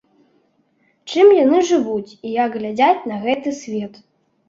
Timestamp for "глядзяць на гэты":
2.59-3.59